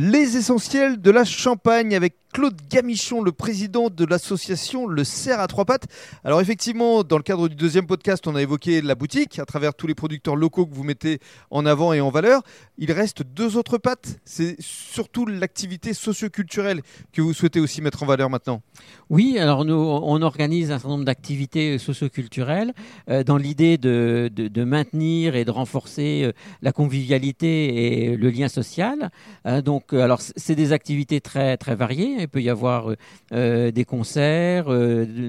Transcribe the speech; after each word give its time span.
Les 0.00 0.36
essentiels 0.36 1.00
de 1.00 1.10
la 1.10 1.24
Champagne 1.24 1.96
avec 1.96 2.14
Claude 2.38 2.60
Gamichon, 2.70 3.20
le 3.20 3.32
président 3.32 3.90
de 3.90 4.04
l'association 4.04 4.86
Le 4.86 5.02
Cerf 5.02 5.40
à 5.40 5.48
trois 5.48 5.64
pattes. 5.64 5.88
Alors 6.22 6.40
effectivement, 6.40 7.02
dans 7.02 7.16
le 7.16 7.24
cadre 7.24 7.48
du 7.48 7.56
deuxième 7.56 7.88
podcast, 7.88 8.28
on 8.28 8.36
a 8.36 8.42
évoqué 8.42 8.80
la 8.80 8.94
boutique 8.94 9.40
à 9.40 9.44
travers 9.44 9.74
tous 9.74 9.88
les 9.88 9.96
producteurs 9.96 10.36
locaux 10.36 10.64
que 10.64 10.72
vous 10.72 10.84
mettez 10.84 11.18
en 11.50 11.66
avant 11.66 11.92
et 11.92 12.00
en 12.00 12.10
valeur. 12.10 12.42
Il 12.76 12.92
reste 12.92 13.24
deux 13.24 13.56
autres 13.56 13.76
pattes. 13.76 14.20
C'est 14.24 14.54
surtout 14.60 15.26
l'activité 15.26 15.94
socioculturelle 15.94 16.82
que 17.12 17.22
vous 17.22 17.34
souhaitez 17.34 17.58
aussi 17.58 17.82
mettre 17.82 18.04
en 18.04 18.06
valeur 18.06 18.30
maintenant. 18.30 18.62
Oui, 19.10 19.36
alors 19.40 19.64
nous, 19.64 19.74
on 19.74 20.22
organise 20.22 20.70
un 20.70 20.78
certain 20.78 20.90
nombre 20.90 21.06
d'activités 21.06 21.76
socioculturelles 21.78 22.72
euh, 23.10 23.24
dans 23.24 23.36
l'idée 23.36 23.78
de, 23.78 24.30
de, 24.32 24.64
maintenir 24.64 25.34
et 25.34 25.44
de 25.44 25.50
renforcer 25.50 26.22
euh, 26.22 26.32
la 26.62 26.70
convivialité 26.70 28.12
et 28.12 28.16
le 28.16 28.30
lien 28.30 28.46
social. 28.46 29.10
Euh, 29.46 29.60
donc, 29.60 29.92
euh, 29.92 30.02
alors 30.02 30.20
c'est 30.20 30.54
des 30.54 30.72
activités 30.72 31.20
très 31.20 31.56
très 31.56 31.74
variées. 31.74 32.27
Il 32.28 32.30
peut 32.30 32.42
y 32.42 32.50
avoir 32.50 32.92
euh, 33.32 33.70
des 33.70 33.86
concerts 33.86 34.66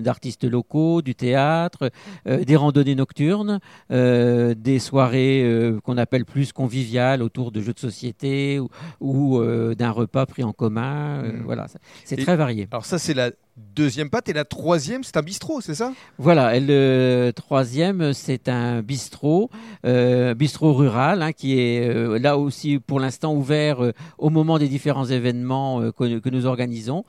d'artistes 0.03 0.43
locaux, 0.43 1.01
du 1.01 1.15
théâtre, 1.15 1.91
des 2.25 2.55
randonnées 2.57 2.95
nocturnes, 2.95 3.59
des 3.89 4.79
soirées 4.79 5.77
qu'on 5.85 5.97
appelle 5.97 6.25
plus 6.25 6.51
conviviales 6.51 7.23
autour 7.23 7.53
de 7.53 7.61
jeux 7.61 7.71
de 7.71 7.79
société 7.79 8.59
ou, 8.59 8.67
ou 8.99 9.41
d'un 9.75 9.91
repas 9.91 10.25
pris 10.25 10.43
en 10.43 10.51
commun. 10.51 11.23
Mmh. 11.23 11.41
Voilà, 11.45 11.67
c'est 12.03 12.17
très 12.17 12.35
varié. 12.35 12.67
Alors 12.71 12.85
ça, 12.85 12.99
c'est 12.99 13.13
la 13.13 13.31
deuxième 13.75 14.09
pâte 14.09 14.29
et 14.29 14.33
la 14.33 14.45
troisième, 14.45 15.03
c'est 15.03 15.17
un 15.17 15.21
bistrot, 15.21 15.61
c'est 15.61 15.75
ça? 15.75 15.93
Voilà, 16.17 16.55
et 16.55 16.59
le 16.59 17.31
troisième, 17.35 18.13
c'est 18.13 18.49
un 18.49 18.81
bistrot, 18.81 19.49
euh, 19.85 20.33
bistrot 20.33 20.73
rural, 20.73 21.21
hein, 21.21 21.33
qui 21.33 21.59
est 21.59 21.87
euh, 21.87 22.19
là 22.19 22.37
aussi 22.37 22.79
pour 22.79 22.99
l'instant 22.99 23.33
ouvert 23.33 23.83
euh, 23.83 23.93
au 24.17 24.29
moment 24.29 24.59
des 24.59 24.67
différents 24.67 25.05
événements 25.05 25.81
euh, 25.81 25.91
que, 25.91 26.19
que, 26.19 26.29
nous 26.29 26.45
organisons. 26.45 27.03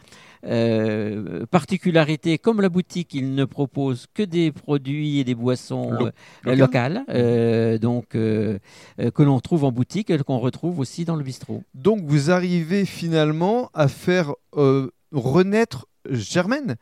Particularité, 1.51 2.39
comme 2.39 2.63
la 2.63 2.71
boutique, 2.71 3.13
il 3.13 3.35
ne 3.35 3.45
propose 3.45 4.07
que 4.15 4.23
des 4.23 4.53
produits 4.53 5.19
et 5.19 5.25
des 5.25 5.35
boissons 5.35 5.91
Lo 5.91 6.55
local. 6.55 7.05
locales, 7.05 7.79
donc 7.79 8.09
que 8.13 8.59
l'on 9.19 9.41
trouve 9.41 9.65
en 9.65 9.73
boutique 9.73 10.09
et 10.09 10.17
qu'on 10.21 10.39
retrouve 10.39 10.79
aussi 10.79 11.05
dans 11.05 11.17
le 11.17 11.25
bistrot. 11.25 11.63
Donc 11.75 12.01
vous 12.07 12.31
arrivez 12.31 12.87
finalement 12.87 13.69
à 13.75 13.87
faire 13.89 14.33
renaître 15.13 15.90
Germaine 16.09 16.77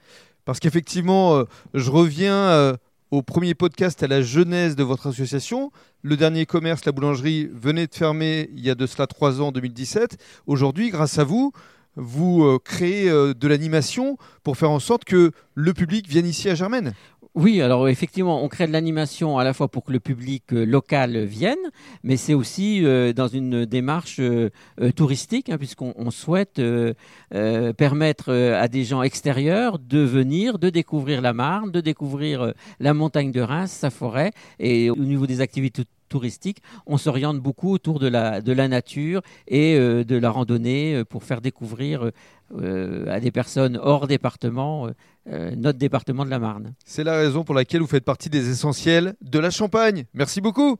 Parce 0.44 0.60
qu'effectivement, 0.60 1.36
euh, 1.36 1.44
je 1.74 1.90
reviens 1.90 2.34
euh, 2.34 2.76
au 3.10 3.22
premier 3.22 3.54
podcast 3.54 4.02
à 4.02 4.06
la 4.06 4.22
genèse 4.22 4.76
de 4.76 4.82
votre 4.82 5.08
association. 5.08 5.72
Le 6.02 6.16
dernier 6.16 6.46
commerce, 6.46 6.84
la 6.84 6.92
boulangerie, 6.92 7.48
venait 7.52 7.86
de 7.86 7.94
fermer 7.94 8.50
il 8.54 8.64
y 8.64 8.70
a 8.70 8.74
de 8.74 8.86
cela 8.86 9.06
trois 9.06 9.40
ans, 9.40 9.48
en 9.48 9.52
2017. 9.52 10.18
Aujourd'hui, 10.46 10.90
grâce 10.90 11.18
à 11.18 11.24
vous, 11.24 11.52
vous 11.96 12.44
euh, 12.44 12.58
créez 12.62 13.10
de 13.10 13.48
l'animation 13.48 14.16
pour 14.44 14.56
faire 14.56 14.70
en 14.70 14.78
sorte 14.78 15.04
que 15.04 15.32
le 15.54 15.74
public 15.74 16.08
vienne 16.08 16.26
ici 16.26 16.48
à 16.48 16.54
Germaine. 16.54 16.94
Oui, 17.40 17.62
alors 17.62 17.88
effectivement, 17.88 18.42
on 18.42 18.48
crée 18.48 18.66
de 18.66 18.72
l'animation 18.72 19.38
à 19.38 19.44
la 19.44 19.52
fois 19.52 19.68
pour 19.68 19.84
que 19.84 19.92
le 19.92 20.00
public 20.00 20.52
euh, 20.52 20.64
local 20.64 21.22
vienne, 21.22 21.70
mais 22.02 22.16
c'est 22.16 22.34
aussi 22.34 22.84
euh, 22.84 23.12
dans 23.12 23.28
une 23.28 23.64
démarche 23.64 24.16
euh, 24.18 24.50
touristique, 24.96 25.48
hein, 25.48 25.56
puisqu'on 25.56 25.94
on 25.96 26.10
souhaite 26.10 26.60
permettre 27.76 28.32
à 28.32 28.66
des 28.66 28.82
gens 28.82 29.04
extérieurs 29.04 29.78
de 29.78 30.00
venir, 30.00 30.58
de 30.58 30.68
découvrir 30.68 31.22
la 31.22 31.32
Marne, 31.32 31.70
de 31.70 31.80
découvrir 31.80 32.54
la 32.80 32.92
montagne 32.92 33.30
de 33.30 33.40
Reims, 33.40 33.70
sa 33.70 33.90
forêt, 33.90 34.32
et 34.58 34.90
au 34.90 34.96
niveau 34.96 35.28
des 35.28 35.40
activités 35.40 35.84
touristique, 36.08 36.62
on 36.86 36.96
s'oriente 36.96 37.38
beaucoup 37.38 37.72
autour 37.72 37.98
de 37.98 38.08
la, 38.08 38.68
nature 38.68 39.22
et 39.46 39.76
euh, 39.76 40.04
de 40.04 40.16
la 40.16 40.30
randonnée 40.30 41.04
pour 41.08 41.24
faire 41.24 41.40
découvrir 41.40 42.10
euh, 42.56 43.06
à 43.08 43.20
des 43.20 43.30
personnes 43.30 43.78
hors 43.80 44.06
département 44.06 44.88
euh, 45.30 45.54
notre 45.54 45.78
département 45.78 46.24
de 46.24 46.30
la 46.30 46.38
Marne. 46.38 46.72
C'est 46.86 47.04
la 47.04 47.18
raison 47.18 47.44
pour 47.44 47.54
laquelle 47.54 47.82
vous 47.82 47.86
faites 47.86 48.04
partie 48.04 48.30
des 48.30 48.48
essentiels 48.48 49.14
de 49.20 49.38
la 49.38 49.50
Champagne. 49.50 50.04
Merci 50.14 50.40
beaucoup. 50.40 50.78